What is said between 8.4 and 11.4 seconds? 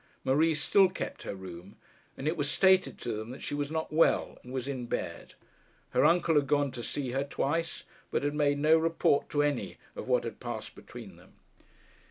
no report to any one of what had passed between them.